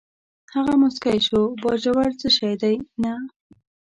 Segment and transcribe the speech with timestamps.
[0.53, 3.13] هغه موسکی شو: باجوړ څه شی دی، نه.